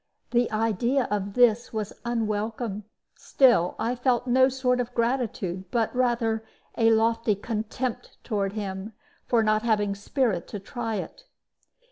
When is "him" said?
8.53-8.93